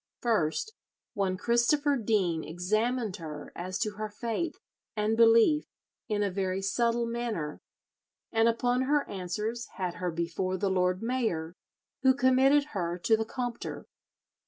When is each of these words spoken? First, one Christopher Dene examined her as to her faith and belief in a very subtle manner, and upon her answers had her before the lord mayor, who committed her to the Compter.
First, 0.19 0.73
one 1.13 1.37
Christopher 1.37 1.95
Dene 1.95 2.43
examined 2.43 3.17
her 3.17 3.51
as 3.55 3.77
to 3.77 3.97
her 3.97 4.09
faith 4.09 4.55
and 4.95 5.15
belief 5.15 5.67
in 6.09 6.23
a 6.23 6.31
very 6.31 6.59
subtle 6.59 7.05
manner, 7.05 7.61
and 8.31 8.47
upon 8.47 8.81
her 8.89 9.07
answers 9.07 9.67
had 9.75 9.97
her 10.01 10.09
before 10.09 10.57
the 10.57 10.71
lord 10.71 11.03
mayor, 11.03 11.55
who 12.01 12.15
committed 12.15 12.69
her 12.73 12.97
to 12.97 13.15
the 13.15 13.25
Compter. 13.25 13.85